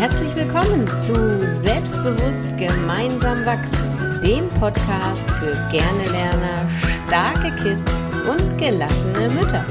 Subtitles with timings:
[0.00, 1.12] Herzlich willkommen zu
[1.46, 9.62] Selbstbewusst gemeinsam wachsen, dem Podcast für gerne Lerner, starke Kids und gelassene Mütter.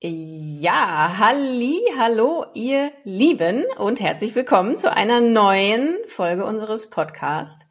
[0.00, 7.66] Ja, halli, hallo ihr Lieben und herzlich willkommen zu einer neuen Folge unseres Podcasts.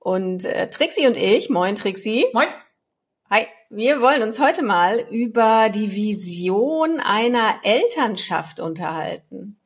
[0.00, 2.26] Und äh, Trixie und ich, moin Trixie.
[2.32, 2.48] Moin.
[3.30, 9.60] Hi, wir wollen uns heute mal über die Vision einer Elternschaft unterhalten.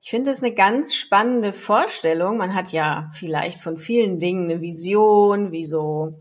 [0.00, 2.36] Ich finde es eine ganz spannende Vorstellung.
[2.36, 6.12] Man hat ja vielleicht von vielen Dingen eine Vision, wie so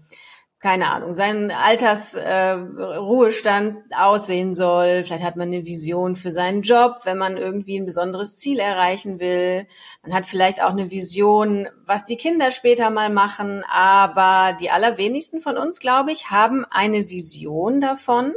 [0.63, 5.03] keine Ahnung, seinen Altersruhestand äh, aussehen soll.
[5.03, 9.19] Vielleicht hat man eine Vision für seinen Job, wenn man irgendwie ein besonderes Ziel erreichen
[9.19, 9.67] will.
[10.03, 13.65] Man hat vielleicht auch eine Vision, was die Kinder später mal machen.
[13.69, 18.33] Aber die allerwenigsten von uns, glaube ich, haben eine Vision davon,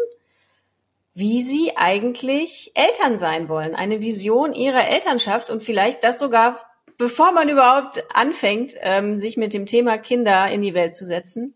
[1.15, 3.77] wie sie eigentlich Eltern sein wollen.
[3.77, 6.59] Eine Vision ihrer Elternschaft und vielleicht das sogar,
[6.99, 11.55] bevor man überhaupt anfängt, ähm, sich mit dem Thema Kinder in die Welt zu setzen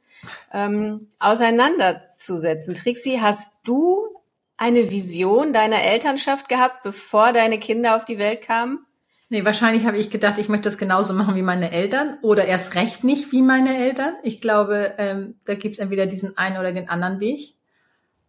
[0.53, 2.75] ähm, auseinanderzusetzen.
[2.75, 4.21] Trixie, hast du
[4.57, 8.85] eine Vision deiner Elternschaft gehabt, bevor deine Kinder auf die Welt kamen?
[9.31, 12.75] Nee, wahrscheinlich habe ich gedacht, ich möchte das genauso machen wie meine Eltern oder erst
[12.75, 14.15] recht nicht wie meine Eltern.
[14.25, 17.55] Ich glaube, ähm, da gibt es entweder diesen einen oder den anderen Weg.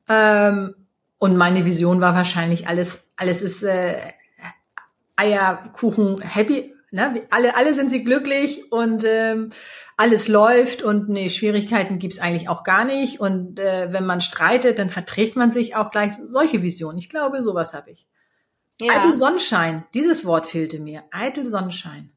[0.07, 0.75] Ähm,
[1.17, 3.95] und meine Vision war wahrscheinlich alles, alles ist äh,
[5.15, 6.75] Eierkuchen happy.
[6.91, 7.25] Ne?
[7.29, 9.51] Alle, alle sind sie glücklich und ähm,
[9.95, 13.21] alles läuft und nee, Schwierigkeiten gibt's eigentlich auch gar nicht.
[13.21, 16.11] Und äh, wenn man streitet, dann verträgt man sich auch gleich.
[16.27, 16.97] Solche Visionen.
[16.97, 18.07] Ich glaube, sowas habe ich.
[18.81, 18.93] Ja.
[18.93, 21.03] Eitel Sonnenschein, dieses Wort fehlte mir.
[21.11, 22.11] Eitel Sonnenschein.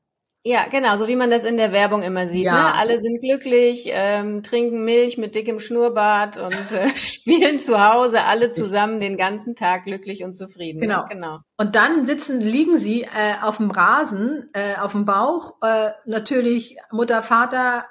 [0.46, 2.44] Ja, genau, so wie man das in der Werbung immer sieht.
[2.44, 2.52] Ja.
[2.52, 2.74] Ne?
[2.74, 8.50] Alle sind glücklich, ähm, trinken Milch mit dickem Schnurrbart und äh, spielen zu Hause alle
[8.50, 10.80] zusammen den ganzen Tag glücklich und zufrieden.
[10.80, 11.04] Genau.
[11.04, 11.08] Ne?
[11.08, 11.38] genau.
[11.56, 16.76] Und dann sitzen, liegen sie äh, auf dem Rasen, äh, auf dem Bauch, äh, natürlich
[16.90, 17.86] Mutter, Vater,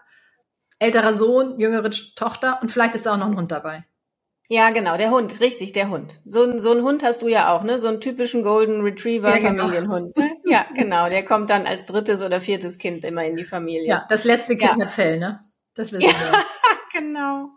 [0.78, 3.84] älterer Sohn, jüngere Tochter und vielleicht ist auch noch ein Hund dabei.
[4.54, 6.20] Ja, genau, der Hund, richtig, der Hund.
[6.26, 7.80] So, ein so ein Hund hast du ja auch, ne?
[7.80, 9.64] So einen typischen Golden Retriever ja, genau.
[9.64, 10.16] Familienhund.
[10.16, 10.30] Ne?
[10.46, 13.88] Ja, genau, der kommt dann als drittes oder viertes Kind immer in die Familie.
[13.88, 14.86] Ja, das letzte Kind ja.
[14.86, 15.40] hat Fell, ne?
[15.74, 16.44] Das wissen wir.
[16.94, 17.50] genau.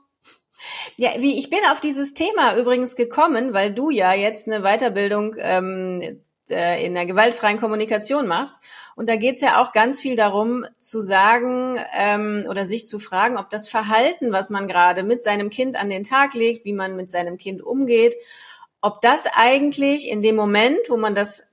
[0.96, 5.36] Ja, wie ich bin auf dieses Thema übrigens gekommen, weil du ja jetzt eine Weiterbildung
[5.38, 8.60] ähm, äh, in der gewaltfreien Kommunikation machst.
[8.94, 13.36] Und da geht's ja auch ganz viel darum, zu sagen ähm, oder sich zu fragen,
[13.36, 16.96] ob das Verhalten, was man gerade mit seinem Kind an den Tag legt, wie man
[16.96, 18.14] mit seinem Kind umgeht,
[18.80, 21.44] ob das eigentlich in dem Moment, wo man das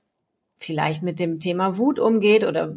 [0.58, 2.76] vielleicht mit dem Thema Wut umgeht oder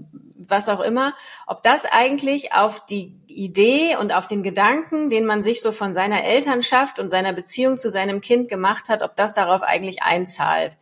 [0.49, 1.15] was auch immer,
[1.47, 5.95] ob das eigentlich auf die Idee und auf den Gedanken, den man sich so von
[5.95, 10.79] seiner Elternschaft und seiner Beziehung zu seinem Kind gemacht hat, ob das darauf eigentlich einzahlt.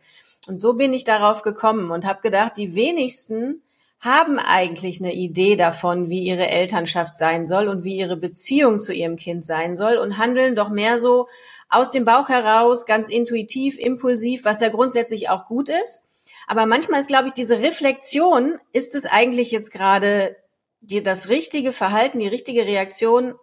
[0.47, 3.61] Und so bin ich darauf gekommen und habe gedacht, die wenigsten
[3.99, 8.93] haben eigentlich eine Idee davon, wie ihre Elternschaft sein soll und wie ihre Beziehung zu
[8.93, 11.27] ihrem Kind sein soll und handeln doch mehr so
[11.69, 16.03] aus dem Bauch heraus, ganz intuitiv, impulsiv, was ja grundsätzlich auch gut ist.
[16.47, 20.35] Aber manchmal ist, glaube ich, diese Reflexion, ist es eigentlich jetzt gerade
[20.81, 23.33] dir das richtige Verhalten, die richtige Reaktion,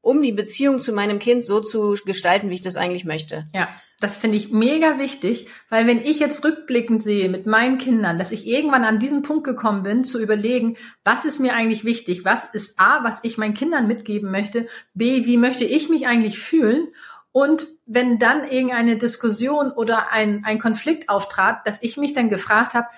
[0.00, 3.46] um die Beziehung zu meinem Kind so zu gestalten, wie ich das eigentlich möchte.
[3.54, 3.68] Ja.
[4.00, 8.32] Das finde ich mega wichtig, weil wenn ich jetzt rückblickend sehe mit meinen Kindern, dass
[8.32, 12.24] ich irgendwann an diesen Punkt gekommen bin, zu überlegen, was ist mir eigentlich wichtig?
[12.24, 14.66] Was ist A, was ich meinen Kindern mitgeben möchte?
[14.94, 16.88] B, wie möchte ich mich eigentlich fühlen?
[17.32, 22.74] Und wenn dann irgendeine Diskussion oder ein, ein Konflikt auftrat, dass ich mich dann gefragt
[22.74, 22.88] habe,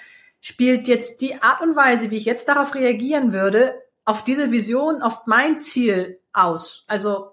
[0.41, 3.75] spielt jetzt die Art und Weise, wie ich jetzt darauf reagieren würde,
[4.05, 6.85] auf diese Vision, auf mein Ziel aus?
[6.87, 7.33] Also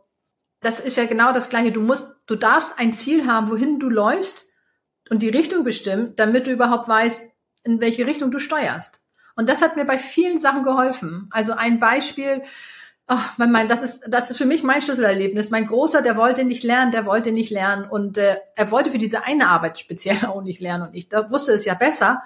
[0.62, 1.72] das ist ja genau das Gleiche.
[1.72, 4.48] Du musst, du darfst ein Ziel haben, wohin du läufst
[5.10, 7.22] und die Richtung bestimmen, damit du überhaupt weißt,
[7.64, 9.02] in welche Richtung du steuerst.
[9.36, 11.28] Und das hat mir bei vielen Sachen geholfen.
[11.32, 12.44] Also ein Beispiel,
[13.08, 15.50] ach, mein, das ist, das ist für mich mein Schlüsselerlebnis.
[15.50, 18.98] Mein Großer, der wollte nicht lernen, der wollte nicht lernen und äh, er wollte für
[18.98, 22.24] diese eine Arbeit speziell auch nicht lernen und ich da wusste es ja besser.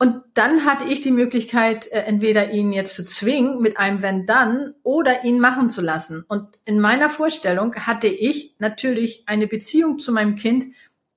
[0.00, 4.26] Und dann hatte ich die Möglichkeit, äh, entweder ihn jetzt zu zwingen mit einem wenn
[4.26, 6.24] dann oder ihn machen zu lassen.
[6.28, 10.66] Und in meiner Vorstellung hatte ich natürlich eine Beziehung zu meinem Kind,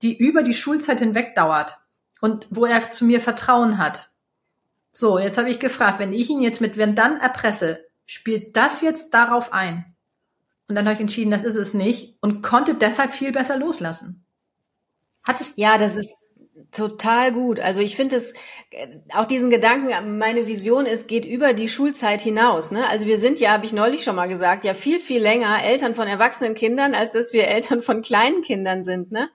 [0.01, 1.77] die über die Schulzeit hinweg dauert
[2.21, 4.09] und wo er zu mir Vertrauen hat.
[4.91, 8.81] So, jetzt habe ich gefragt, wenn ich ihn jetzt mit wenn dann erpresse, spielt das
[8.81, 9.95] jetzt darauf ein?
[10.67, 14.25] Und dann habe ich entschieden, das ist es nicht und konnte deshalb viel besser loslassen.
[15.27, 16.13] Hat ja, das ist
[16.71, 17.59] Total gut.
[17.59, 18.33] Also ich finde es
[18.71, 22.71] äh, auch diesen Gedanken, meine Vision ist, geht über die Schulzeit hinaus.
[22.71, 22.87] Ne?
[22.87, 25.95] Also wir sind ja, habe ich neulich schon mal gesagt, ja viel, viel länger Eltern
[25.95, 29.11] von erwachsenen Kindern, als dass wir Eltern von kleinen Kindern sind.
[29.11, 29.29] Ne?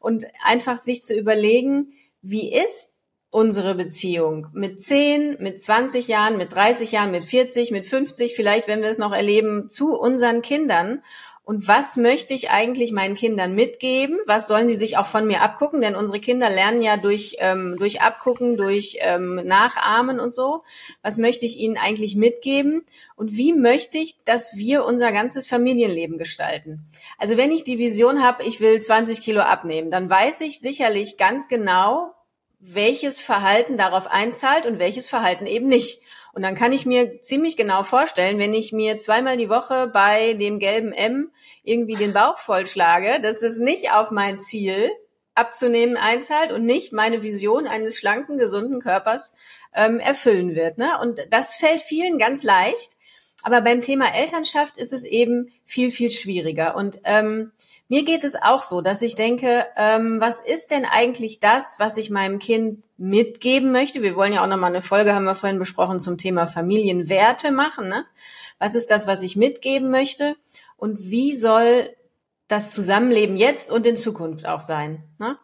[0.00, 1.92] Und einfach sich zu überlegen,
[2.22, 2.92] wie ist
[3.30, 8.68] unsere Beziehung mit 10, mit 20 Jahren, mit 30 Jahren, mit 40, mit 50, vielleicht,
[8.68, 11.02] wenn wir es noch erleben, zu unseren Kindern
[11.44, 14.20] und was möchte ich eigentlich meinen Kindern mitgeben?
[14.26, 15.80] Was sollen sie sich auch von mir abgucken?
[15.80, 20.62] Denn unsere Kinder lernen ja durch, ähm, durch Abgucken, durch ähm, Nachahmen und so.
[21.02, 22.82] Was möchte ich ihnen eigentlich mitgeben?
[23.16, 26.86] Und wie möchte ich, dass wir unser ganzes Familienleben gestalten?
[27.18, 31.16] Also wenn ich die Vision habe, ich will 20 Kilo abnehmen, dann weiß ich sicherlich
[31.16, 32.14] ganz genau,
[32.62, 36.00] welches Verhalten darauf einzahlt und welches Verhalten eben nicht.
[36.32, 40.34] Und dann kann ich mir ziemlich genau vorstellen, wenn ich mir zweimal die Woche bei
[40.34, 41.32] dem gelben M
[41.64, 44.90] irgendwie den Bauch vollschlage, dass das nicht auf mein Ziel
[45.34, 49.34] abzunehmen einzahlt und nicht meine Vision eines schlanken, gesunden Körpers
[49.74, 50.78] ähm, erfüllen wird.
[50.78, 50.88] Ne?
[51.00, 52.96] Und das fällt vielen ganz leicht.
[53.42, 56.76] Aber beim Thema Elternschaft ist es eben viel, viel schwieriger.
[56.76, 57.50] Und ähm,
[57.92, 61.98] mir geht es auch so, dass ich denke, ähm, was ist denn eigentlich das, was
[61.98, 64.00] ich meinem Kind mitgeben möchte?
[64.00, 67.90] Wir wollen ja auch nochmal eine Folge, haben wir vorhin besprochen, zum Thema Familienwerte machen.
[67.90, 68.02] Ne?
[68.58, 70.36] Was ist das, was ich mitgeben möchte?
[70.78, 71.90] Und wie soll
[72.48, 75.02] das Zusammenleben jetzt und in Zukunft auch sein?
[75.18, 75.36] Ne?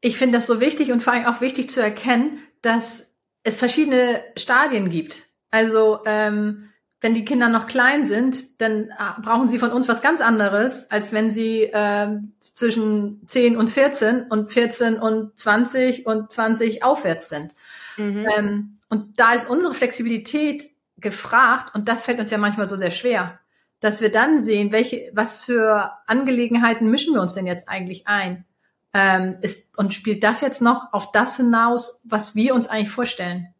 [0.00, 3.08] Ich finde das so wichtig und vor allem auch wichtig zu erkennen, dass
[3.42, 5.24] es verschiedene Stadien gibt.
[5.50, 6.70] Also ähm,
[7.04, 10.90] wenn die Kinder noch klein sind, dann äh, brauchen sie von uns was ganz anderes,
[10.90, 12.18] als wenn sie äh,
[12.54, 17.52] zwischen 10 und 14 und 14 und 20 und 20 aufwärts sind.
[17.98, 18.26] Mhm.
[18.34, 20.64] Ähm, und da ist unsere Flexibilität
[20.96, 23.38] gefragt und das fällt uns ja manchmal so sehr schwer,
[23.80, 28.46] dass wir dann sehen, welche, was für Angelegenheiten mischen wir uns denn jetzt eigentlich ein?
[28.94, 33.53] Ähm, ist, und spielt das jetzt noch auf das hinaus, was wir uns eigentlich vorstellen?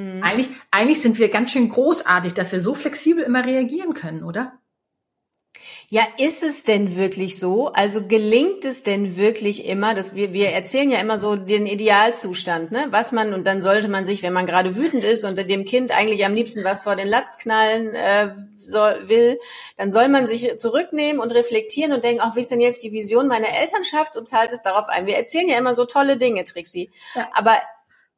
[0.00, 0.22] Mhm.
[0.22, 4.60] Eigentlich, eigentlich sind wir ganz schön großartig, dass wir so flexibel immer reagieren können, oder?
[5.92, 7.72] Ja, ist es denn wirklich so?
[7.72, 12.70] Also gelingt es denn wirklich immer, dass wir, wir erzählen ja immer so den Idealzustand,
[12.70, 12.86] ne?
[12.90, 15.90] Was man, und dann sollte man sich, wenn man gerade wütend ist und dem Kind
[15.90, 19.40] eigentlich am liebsten was vor den Latz knallen äh, soll, will,
[19.78, 22.92] dann soll man sich zurücknehmen und reflektieren und denken, ach, wie ist denn jetzt die
[22.92, 25.06] Vision meiner Elternschaft und zahlt es darauf ein.
[25.06, 26.88] Wir erzählen ja immer so tolle Dinge, Trixie.
[27.16, 27.28] Ja.
[27.32, 27.56] Aber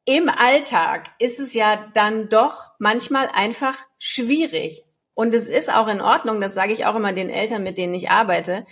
[0.05, 4.85] im Alltag ist es ja dann doch manchmal einfach schwierig.
[5.15, 7.95] Und es ist auch in Ordnung, das sage ich auch immer den Eltern, mit denen
[7.95, 8.67] ich arbeite,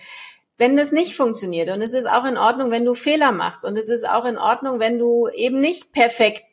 [0.57, 1.71] wenn das nicht funktioniert.
[1.71, 3.65] Und es ist auch in Ordnung, wenn du Fehler machst.
[3.65, 6.45] Und es ist auch in Ordnung, wenn du eben nicht perfekt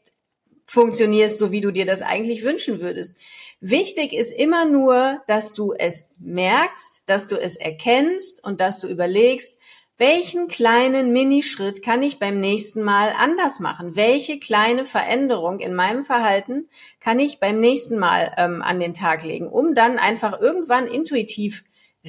[0.65, 3.18] funktionierst, so wie du dir das eigentlich wünschen würdest.
[3.59, 8.88] Wichtig ist immer nur, dass du es merkst, dass du es erkennst und dass du
[8.88, 9.56] überlegst,
[9.97, 13.95] welchen kleinen Minischritt kann ich beim nächsten Mal anders machen?
[13.95, 19.23] Welche kleine Veränderung in meinem Verhalten kann ich beim nächsten Mal ähm, an den Tag
[19.23, 21.63] legen, um dann einfach irgendwann intuitiv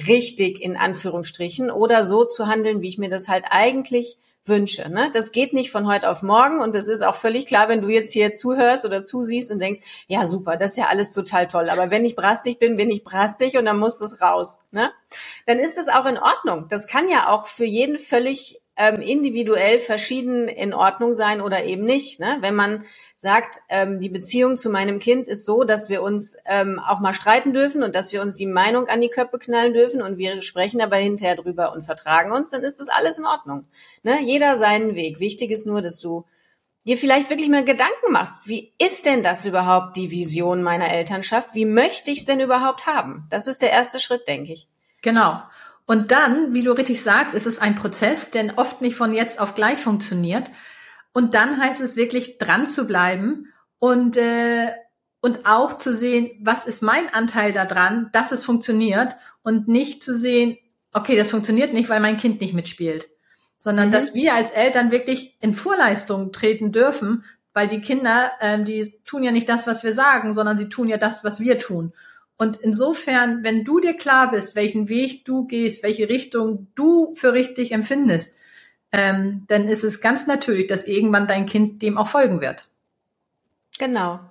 [0.07, 4.89] richtig in Anführungsstrichen oder so zu handeln, wie ich mir das halt eigentlich wünsche.
[4.89, 5.09] Ne?
[5.13, 7.89] Das geht nicht von heute auf morgen und es ist auch völlig klar, wenn du
[7.89, 11.69] jetzt hier zuhörst oder zusiehst und denkst, ja super, das ist ja alles total toll,
[11.69, 14.59] aber wenn ich brastig bin, bin ich brastig und dann muss das raus.
[14.71, 14.91] Ne?
[15.45, 16.67] Dann ist das auch in Ordnung.
[16.69, 21.83] Das kann ja auch für jeden völlig ähm, individuell verschieden in Ordnung sein oder eben
[21.83, 22.19] nicht.
[22.19, 22.37] Ne?
[22.39, 22.85] Wenn man
[23.17, 27.13] sagt, ähm, die Beziehung zu meinem Kind ist so, dass wir uns ähm, auch mal
[27.13, 30.41] streiten dürfen und dass wir uns die Meinung an die Köpfe knallen dürfen und wir
[30.41, 33.65] sprechen aber hinterher drüber und vertragen uns, dann ist das alles in Ordnung.
[34.03, 34.19] Ne?
[34.23, 35.19] Jeder seinen Weg.
[35.19, 36.25] Wichtig ist nur, dass du
[36.85, 41.53] dir vielleicht wirklich mal Gedanken machst, wie ist denn das überhaupt die Vision meiner Elternschaft?
[41.53, 43.27] Wie möchte ich es denn überhaupt haben?
[43.29, 44.69] Das ist der erste Schritt, denke ich.
[45.01, 45.41] Genau.
[45.89, 49.39] Und dann, wie du richtig sagst, ist es ein Prozess, der oft nicht von jetzt
[49.39, 50.51] auf gleich funktioniert.
[51.13, 54.67] Und dann heißt es wirklich dran zu bleiben und, äh,
[55.19, 60.15] und auch zu sehen, was ist mein Anteil daran, dass es funktioniert und nicht zu
[60.15, 60.59] sehen,
[60.93, 63.09] okay, das funktioniert nicht, weil mein Kind nicht mitspielt,
[63.57, 63.91] sondern mhm.
[63.91, 69.23] dass wir als Eltern wirklich in Vorleistung treten dürfen, weil die Kinder, ähm, die tun
[69.23, 71.93] ja nicht das, was wir sagen, sondern sie tun ja das, was wir tun.
[72.39, 77.33] Und insofern, wenn du dir klar bist, welchen Weg du gehst, welche Richtung du für
[77.33, 78.33] richtig empfindest,
[78.93, 82.69] ähm, dann ist es ganz natürlich, dass irgendwann dein Kind dem auch folgen wird.
[83.77, 84.21] Genau.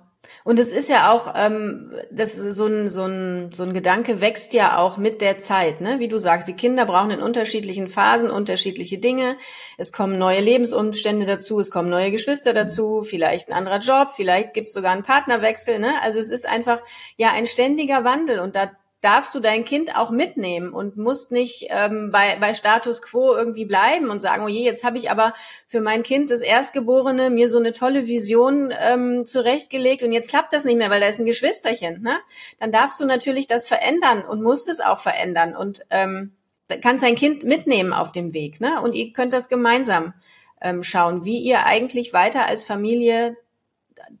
[0.43, 4.21] Und es ist ja auch, ähm, das ist so ein, so, ein, so ein Gedanke
[4.21, 5.99] wächst ja auch mit der Zeit, ne?
[5.99, 9.35] Wie du sagst, die Kinder brauchen in unterschiedlichen Phasen unterschiedliche Dinge.
[9.77, 14.53] Es kommen neue Lebensumstände dazu, es kommen neue Geschwister dazu, vielleicht ein anderer Job, vielleicht
[14.53, 15.93] gibt es sogar einen Partnerwechsel, ne?
[16.01, 16.81] Also es ist einfach
[17.17, 21.67] ja ein ständiger Wandel und da darfst du dein Kind auch mitnehmen und musst nicht
[21.69, 25.33] ähm, bei, bei Status quo irgendwie bleiben und sagen, oh je, jetzt habe ich aber
[25.67, 30.51] für mein Kind, das Erstgeborene, mir so eine tolle Vision ähm, zurechtgelegt und jetzt klappt
[30.51, 32.01] das nicht mehr, weil da ist ein Geschwisterchen.
[32.01, 32.17] Ne?
[32.59, 36.33] Dann darfst du natürlich das verändern und musst es auch verändern und ähm,
[36.81, 38.59] kannst dein Kind mitnehmen auf dem Weg.
[38.59, 38.81] Ne?
[38.81, 40.13] Und ihr könnt das gemeinsam
[40.61, 43.37] ähm, schauen, wie ihr eigentlich weiter als Familie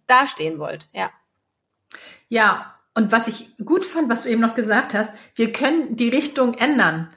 [0.07, 0.87] dastehen wollt.
[0.93, 1.11] Ja.
[2.29, 6.09] Ja, und was ich gut fand, was du eben noch gesagt hast, wir können die
[6.09, 7.09] Richtung ändern.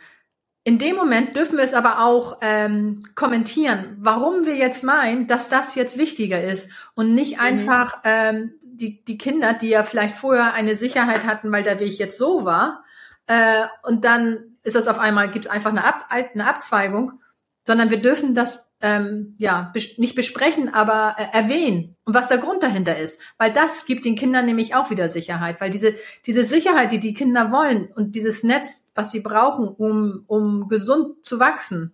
[0.64, 5.49] In dem Moment dürfen wir es aber auch ähm, kommentieren, warum wir jetzt meinen, dass
[5.49, 7.41] das jetzt wichtiger ist und nicht mhm.
[7.41, 11.99] einfach ähm, die, die Kinder, die ja vielleicht vorher eine Sicherheit hatten, weil der Weg
[11.99, 12.85] jetzt so war,
[13.26, 17.21] äh, und dann ist das auf einmal, gibt es einfach eine, Ab eine Abzweigung,
[17.67, 22.39] sondern wir dürfen das ähm, ja, bes nicht besprechen, aber äh, erwähnen und was der
[22.39, 23.21] Grund dahinter ist.
[23.39, 25.95] Weil das gibt den Kindern nämlich auch wieder Sicherheit, weil diese,
[26.27, 31.25] diese Sicherheit, die die Kinder wollen und dieses Netz, was sie brauchen, um, um gesund
[31.25, 31.93] zu wachsen,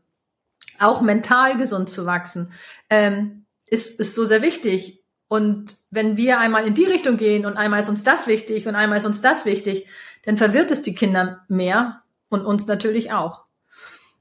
[0.78, 2.52] auch mental gesund zu wachsen,
[2.88, 5.04] ähm, ist, ist so sehr wichtig.
[5.28, 8.76] Und wenn wir einmal in die Richtung gehen und einmal ist uns das wichtig und
[8.76, 9.87] einmal ist uns das wichtig,
[10.25, 13.48] dann verwirrt es die Kinder mehr und uns natürlich auch.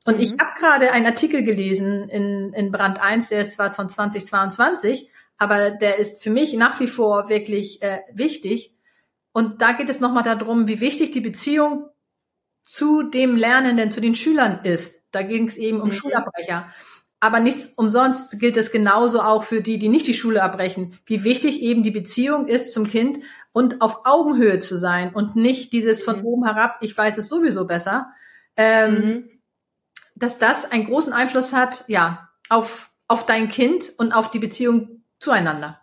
[0.08, 0.22] Und mhm.
[0.22, 5.12] ich habe gerade einen Artikel gelesen in, in Brand 1, der ist zwar von 2022,
[5.38, 8.74] aber der ist für mich nach wie vor wirklich äh, wichtig.
[9.34, 11.90] Und da geht es nochmal darum, wie wichtig die Beziehung
[12.64, 15.06] zu dem Lernenden, zu den Schülern ist.
[15.12, 15.92] Da ging es eben um mhm.
[15.92, 16.70] Schulabbrecher.
[17.20, 21.26] Aber nichts umsonst gilt es genauso auch für die, die nicht die Schule abbrechen, wie
[21.26, 23.20] wichtig eben die Beziehung ist zum Kind
[23.52, 26.26] und auf Augenhöhe zu sein und nicht dieses von mhm.
[26.26, 28.12] oben herab, ich weiß es sowieso besser.
[28.56, 29.37] Ähm, mhm
[30.20, 35.04] dass das einen großen Einfluss hat, ja, auf, auf dein Kind und auf die Beziehung
[35.20, 35.82] zueinander.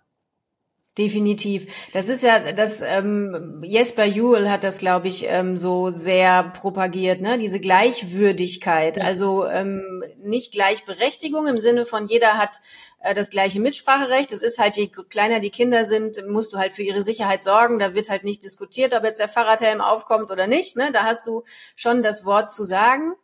[0.97, 1.91] Definitiv.
[1.93, 7.21] Das ist ja, das ähm, Jesper Juhl hat das, glaube ich, ähm, so sehr propagiert,
[7.21, 7.37] ne?
[7.37, 9.05] Diese Gleichwürdigkeit, ja.
[9.05, 12.61] also ähm, nicht Gleichberechtigung im Sinne von jeder hat
[13.01, 14.31] äh, das gleiche Mitspracherecht.
[14.31, 17.81] Es ist halt, je kleiner die Kinder sind, musst du halt für ihre Sicherheit sorgen.
[17.81, 20.77] Da wird halt nicht diskutiert, ob jetzt der Fahrradhelm aufkommt oder nicht.
[20.77, 20.93] Ne?
[20.93, 21.43] Da hast du
[21.75, 23.15] schon das Wort zu sagen.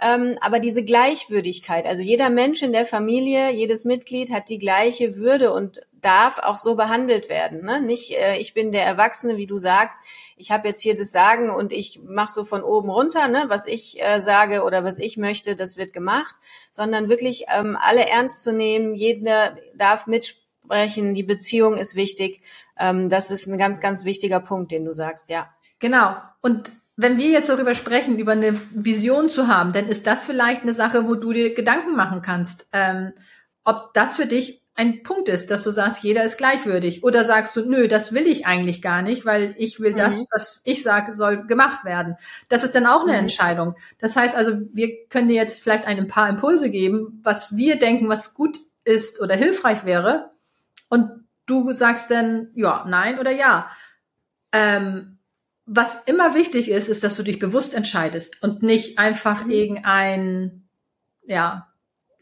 [0.00, 5.16] Ähm, aber diese Gleichwürdigkeit, also jeder Mensch in der Familie, jedes Mitglied hat die gleiche
[5.16, 7.64] Würde und darf auch so behandelt werden.
[7.64, 7.80] Ne?
[7.80, 9.98] Nicht, äh, ich bin der Erwachsene, wie du sagst,
[10.36, 13.46] ich habe jetzt hier das Sagen und ich mache so von oben runter, ne?
[13.48, 16.36] was ich äh, sage oder was ich möchte, das wird gemacht,
[16.70, 22.42] sondern wirklich ähm, alle ernst zu nehmen, jeder darf mitsprechen, die Beziehung ist wichtig.
[22.78, 25.48] Ähm, das ist ein ganz, ganz wichtiger Punkt, den du sagst, ja.
[25.78, 26.16] Genau.
[26.42, 30.62] Und wenn wir jetzt darüber sprechen, über eine Vision zu haben, dann ist das vielleicht
[30.62, 33.12] eine Sache, wo du dir Gedanken machen kannst, ähm,
[33.64, 37.02] ob das für dich ein Punkt ist, dass du sagst, jeder ist gleichwürdig.
[37.02, 39.96] Oder sagst du, nö, das will ich eigentlich gar nicht, weil ich will mhm.
[39.96, 42.16] das, was ich sage, soll gemacht werden.
[42.48, 43.20] Das ist dann auch eine mhm.
[43.20, 43.74] Entscheidung.
[43.98, 48.08] Das heißt also, wir können dir jetzt vielleicht ein paar Impulse geben, was wir denken,
[48.08, 50.30] was gut ist oder hilfreich wäre.
[50.88, 51.10] Und
[51.46, 53.70] du sagst dann, ja, nein oder ja.
[54.52, 55.15] Ähm,
[55.66, 59.50] was immer wichtig ist, ist, dass du dich bewusst entscheidest und nicht einfach mhm.
[59.50, 60.68] irgendein,
[61.26, 61.68] ja,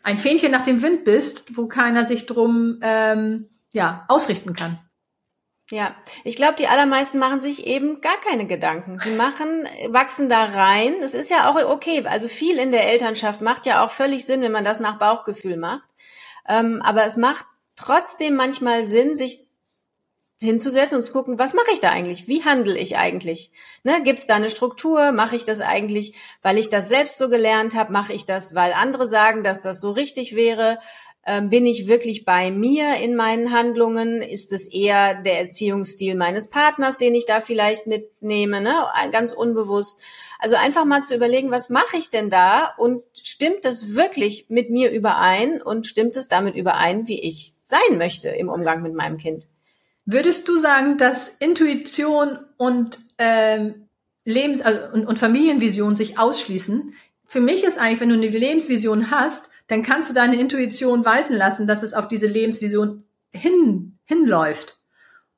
[0.02, 4.78] ein Fähnchen nach dem Wind bist, wo keiner sich drum, ähm, ja, ausrichten kann.
[5.70, 8.98] Ja, ich glaube, die allermeisten machen sich eben gar keine Gedanken.
[9.04, 10.96] Die machen, wachsen da rein.
[11.00, 12.04] Das ist ja auch okay.
[12.06, 15.56] Also viel in der Elternschaft macht ja auch völlig Sinn, wenn man das nach Bauchgefühl
[15.56, 15.88] macht.
[16.46, 17.46] Ähm, aber es macht
[17.76, 19.48] trotzdem manchmal Sinn, sich
[20.40, 22.28] hinzusetzen und zu gucken, was mache ich da eigentlich?
[22.28, 23.52] Wie handle ich eigentlich?
[23.84, 25.12] Ne, Gibt es da eine Struktur?
[25.12, 27.92] Mache ich das eigentlich, weil ich das selbst so gelernt habe?
[27.92, 30.78] Mache ich das, weil andere sagen, dass das so richtig wäre?
[31.26, 34.20] Ähm, bin ich wirklich bei mir in meinen Handlungen?
[34.20, 38.74] Ist es eher der Erziehungsstil meines Partners, den ich da vielleicht mitnehme, ne?
[39.10, 40.00] ganz unbewusst?
[40.38, 44.68] Also einfach mal zu überlegen, was mache ich denn da und stimmt das wirklich mit
[44.68, 49.16] mir überein und stimmt es damit überein, wie ich sein möchte im Umgang mit meinem
[49.16, 49.46] Kind?
[50.06, 53.88] Würdest du sagen, dass Intuition und ähm,
[54.24, 56.94] Lebens- also, und, und Familienvision sich ausschließen?
[57.24, 61.34] Für mich ist eigentlich, wenn du eine Lebensvision hast, dann kannst du deine Intuition walten
[61.34, 64.78] lassen, dass es auf diese Lebensvision hin, hinläuft.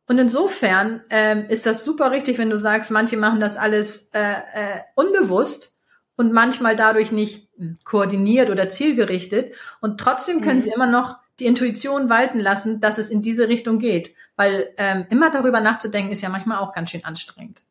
[0.08, 4.34] Und insofern ähm, ist das super richtig, wenn du sagst, manche machen das alles äh,
[4.52, 5.76] äh, unbewusst
[6.16, 9.54] und manchmal dadurch nicht hm, koordiniert oder zielgerichtet.
[9.80, 10.62] Und trotzdem können mhm.
[10.62, 14.14] sie immer noch die Intuition walten lassen, dass es in diese Richtung geht.
[14.36, 17.62] Weil ähm, immer darüber nachzudenken, ist ja manchmal auch ganz schön anstrengend.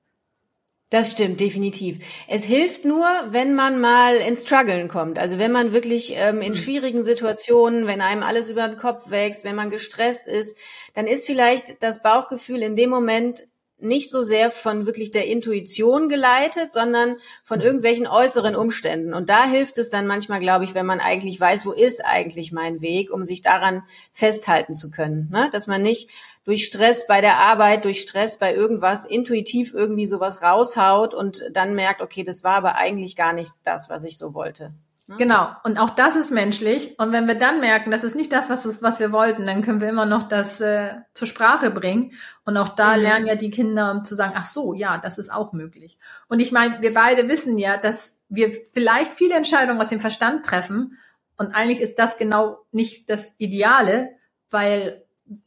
[0.92, 1.98] Das stimmt, definitiv.
[2.28, 5.18] Es hilft nur, wenn man mal ins Struggeln kommt.
[5.18, 6.58] Also wenn man wirklich ähm, in mhm.
[6.58, 10.58] schwierigen Situationen, wenn einem alles über den Kopf wächst, wenn man gestresst ist,
[10.94, 16.08] dann ist vielleicht das Bauchgefühl in dem Moment nicht so sehr von wirklich der Intuition
[16.08, 19.14] geleitet, sondern von irgendwelchen äußeren Umständen.
[19.14, 22.52] Und da hilft es dann manchmal, glaube ich, wenn man eigentlich weiß, wo ist eigentlich
[22.52, 25.30] mein Weg, um sich daran festhalten zu können.
[25.32, 25.50] Ne?
[25.52, 26.10] Dass man nicht
[26.46, 31.76] durch Stress bei der Arbeit, durch Stress bei irgendwas intuitiv irgendwie sowas raushaut und dann
[31.76, 34.72] merkt, okay, das war aber eigentlich gar nicht das, was ich so wollte.
[35.08, 35.18] Ne?
[35.18, 35.50] Genau.
[35.64, 36.98] Und auch das ist menschlich.
[36.98, 39.62] Und wenn wir dann merken, das ist nicht das, was, ist, was wir wollten, dann
[39.62, 42.14] können wir immer noch das äh, zur Sprache bringen.
[42.44, 43.04] Und auch da mhm.
[43.04, 46.00] lernen ja die Kinder, um zu sagen, ach so, ja, das ist auch möglich.
[46.28, 50.44] Und ich meine, wir beide wissen ja, dass wir vielleicht viele Entscheidungen aus dem Verstand
[50.44, 50.98] treffen.
[51.38, 54.10] Und eigentlich ist das genau nicht das Ideale,
[54.50, 55.04] weil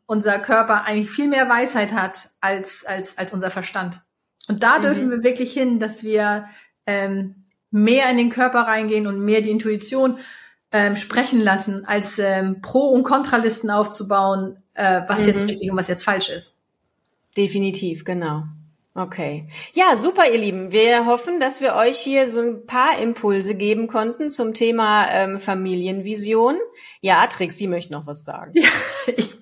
[0.06, 4.02] unser Körper eigentlich viel mehr Weisheit hat als, als, als unser Verstand.
[4.48, 4.82] Und da mhm.
[4.82, 6.48] dürfen wir wirklich hin, dass wir
[6.86, 10.18] ähm, mehr in den Körper reingehen und mehr die Intuition
[10.72, 15.26] ähm, sprechen lassen, als ähm, Pro- und Kontralisten aufzubauen, äh, was mhm.
[15.26, 16.58] jetzt richtig und was jetzt falsch ist.
[17.36, 18.44] Definitiv, genau.
[18.98, 19.48] Okay.
[19.74, 20.72] Ja, super, ihr Lieben.
[20.72, 25.38] Wir hoffen, dass wir euch hier so ein paar Impulse geben konnten zum Thema ähm,
[25.38, 26.56] Familienvision.
[27.00, 28.52] Ja, Trix, Sie möchten noch was sagen.
[28.56, 28.68] Ja,
[29.16, 29.34] ich,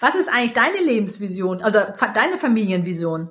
[0.00, 1.78] was ist eigentlich deine Lebensvision, also
[2.14, 3.30] deine Familienvision?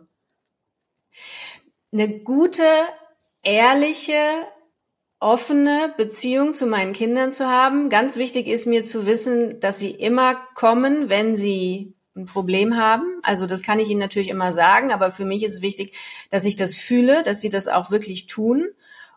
[1.92, 2.64] Eine gute,
[3.44, 4.16] ehrliche,
[5.20, 7.90] offene Beziehung zu meinen Kindern zu haben.
[7.90, 13.20] Ganz wichtig ist mir zu wissen, dass sie immer kommen, wenn sie ein Problem haben.
[13.24, 15.96] Also das kann ich ihnen natürlich immer sagen, aber für mich ist es wichtig,
[16.30, 18.70] dass ich das fühle, dass sie das auch wirklich tun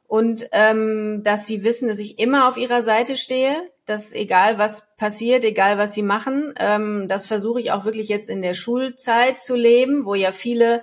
[0.07, 3.55] und ähm, dass sie wissen, dass ich immer auf ihrer Seite stehe,
[3.85, 8.29] dass egal was passiert, egal was sie machen, ähm, das versuche ich auch wirklich jetzt
[8.29, 10.83] in der Schulzeit zu leben, wo ja viele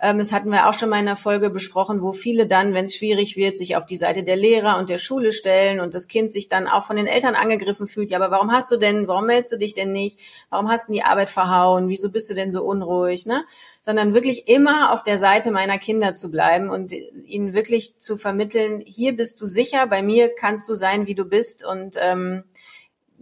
[0.00, 2.96] das hatten wir auch schon mal in einer Folge besprochen, wo viele dann, wenn es
[2.96, 6.32] schwierig wird, sich auf die Seite der Lehrer und der Schule stellen und das Kind
[6.32, 8.10] sich dann auch von den Eltern angegriffen fühlt.
[8.10, 10.18] Ja, aber warum hast du denn, warum meldest du dich denn nicht?
[10.48, 11.90] Warum hast du die Arbeit verhauen?
[11.90, 13.26] Wieso bist du denn so unruhig?
[13.26, 13.44] Ne?
[13.82, 18.80] Sondern wirklich immer auf der Seite meiner Kinder zu bleiben und ihnen wirklich zu vermitteln,
[18.80, 22.44] hier bist du sicher, bei mir kannst du sein, wie du bist und ähm,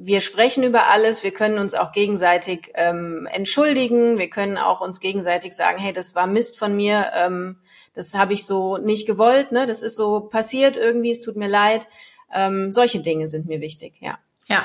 [0.00, 5.00] wir sprechen über alles, wir können uns auch gegenseitig ähm, entschuldigen, wir können auch uns
[5.00, 7.56] gegenseitig sagen, hey, das war Mist von mir, ähm,
[7.94, 9.66] das habe ich so nicht gewollt, ne?
[9.66, 11.88] das ist so passiert irgendwie, es tut mir leid.
[12.32, 14.18] Ähm, solche Dinge sind mir wichtig, ja.
[14.46, 14.64] Ja,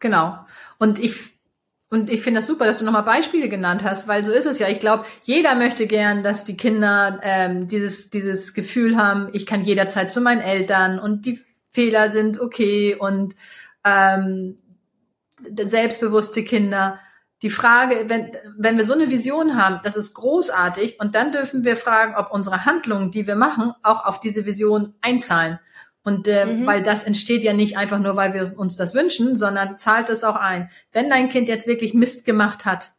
[0.00, 0.38] genau.
[0.78, 1.14] Und ich
[1.90, 4.58] und ich finde das super, dass du nochmal Beispiele genannt hast, weil so ist es
[4.58, 4.68] ja.
[4.68, 9.62] Ich glaube, jeder möchte gern, dass die Kinder ähm, dieses, dieses Gefühl haben, ich kann
[9.62, 11.38] jederzeit zu meinen Eltern und die
[11.70, 13.36] Fehler sind okay und
[13.84, 14.58] ähm,
[15.64, 16.98] selbstbewusste Kinder.
[17.42, 21.64] Die Frage, wenn, wenn wir so eine Vision haben, das ist großartig und dann dürfen
[21.64, 25.58] wir fragen, ob unsere Handlungen, die wir machen, auch auf diese Vision einzahlen.
[26.04, 26.66] Und äh, mhm.
[26.66, 30.22] weil das entsteht ja nicht einfach nur, weil wir uns das wünschen, sondern zahlt es
[30.22, 30.70] auch ein.
[30.92, 32.90] Wenn dein Kind jetzt wirklich Mist gemacht hat,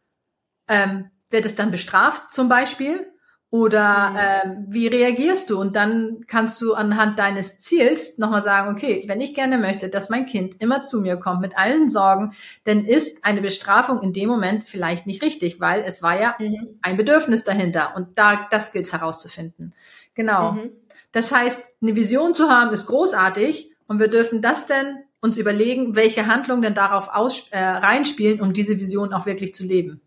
[0.68, 3.06] ähm, wird es dann bestraft zum Beispiel?
[3.50, 4.16] Oder mhm.
[4.18, 5.60] ähm, wie reagierst du?
[5.60, 10.10] Und dann kannst du anhand deines Ziels nochmal sagen, okay, wenn ich gerne möchte, dass
[10.10, 12.32] mein Kind immer zu mir kommt mit allen Sorgen,
[12.64, 16.78] dann ist eine Bestrafung in dem Moment vielleicht nicht richtig, weil es war ja mhm.
[16.82, 17.94] ein Bedürfnis dahinter.
[17.94, 19.74] Und da das gilt es herauszufinden.
[20.14, 20.52] Genau.
[20.52, 20.70] Mhm.
[21.12, 25.94] Das heißt, eine Vision zu haben ist großartig und wir dürfen das denn uns überlegen,
[25.94, 30.00] welche Handlungen denn darauf aus, äh, reinspielen, um diese Vision auch wirklich zu leben.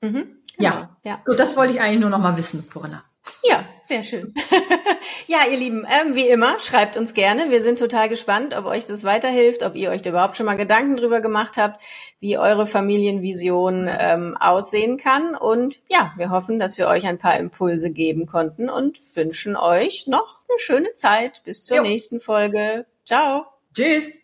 [0.00, 0.38] Mhm.
[0.56, 1.22] Genau, ja, ja.
[1.26, 3.04] So, das wollte ich eigentlich nur noch mal wissen, Corinna.
[3.44, 4.32] Ja, sehr schön.
[5.26, 7.50] ja, ihr Lieben, ähm, wie immer, schreibt uns gerne.
[7.50, 10.56] Wir sind total gespannt, ob euch das weiterhilft, ob ihr euch da überhaupt schon mal
[10.56, 11.80] Gedanken drüber gemacht habt,
[12.20, 15.34] wie eure Familienvision ähm, aussehen kann.
[15.34, 20.06] Und ja, wir hoffen, dass wir euch ein paar Impulse geben konnten und wünschen euch
[20.06, 21.42] noch eine schöne Zeit.
[21.44, 21.82] Bis zur jo.
[21.82, 22.86] nächsten Folge.
[23.04, 23.46] Ciao.
[23.74, 24.21] Tschüss.